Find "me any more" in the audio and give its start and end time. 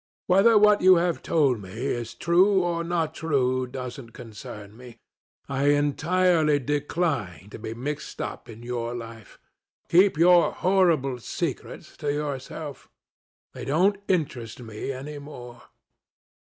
14.59-15.61